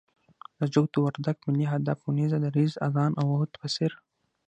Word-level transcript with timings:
د 0.57 0.59
جغتو، 0.73 0.97
وردگ، 1.05 1.37
ملي 1.47 1.65
هدف 1.73 1.97
اونيزه، 2.03 2.37
دريځ، 2.41 2.71
آذان 2.87 3.11
او 3.19 3.25
عهد 3.35 3.51
په 3.61 3.67
څېر 3.73 3.91